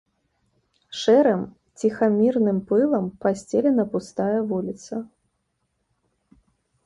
[0.99, 1.41] Шэрым
[1.81, 4.95] ціхамірным пылам пасцелена пустая вуліца.